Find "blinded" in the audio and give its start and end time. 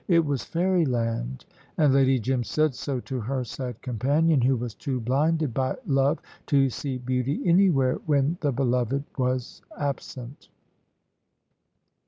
4.99-5.53